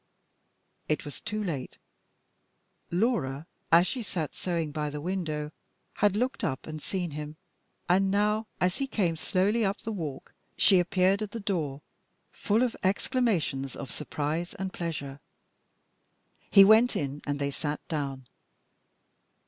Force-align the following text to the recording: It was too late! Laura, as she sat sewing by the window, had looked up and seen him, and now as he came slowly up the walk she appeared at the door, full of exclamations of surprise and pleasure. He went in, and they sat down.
It 0.89 1.05
was 1.05 1.21
too 1.21 1.43
late! 1.43 1.77
Laura, 2.89 3.45
as 3.71 3.85
she 3.85 4.01
sat 4.01 4.33
sewing 4.33 4.71
by 4.71 4.89
the 4.89 4.99
window, 4.99 5.51
had 5.93 6.15
looked 6.15 6.43
up 6.43 6.65
and 6.65 6.81
seen 6.81 7.11
him, 7.11 7.35
and 7.87 8.09
now 8.09 8.47
as 8.59 8.77
he 8.77 8.87
came 8.87 9.15
slowly 9.15 9.63
up 9.63 9.79
the 9.81 9.91
walk 9.91 10.33
she 10.57 10.79
appeared 10.79 11.21
at 11.21 11.29
the 11.29 11.39
door, 11.39 11.83
full 12.31 12.63
of 12.63 12.75
exclamations 12.83 13.75
of 13.75 13.91
surprise 13.91 14.55
and 14.57 14.73
pleasure. 14.73 15.19
He 16.49 16.63
went 16.65 16.95
in, 16.95 17.21
and 17.27 17.37
they 17.37 17.51
sat 17.51 17.79
down. 17.87 18.25